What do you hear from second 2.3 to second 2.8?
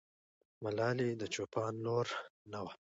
نه وه.